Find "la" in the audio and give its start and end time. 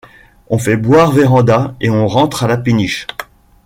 2.47-2.57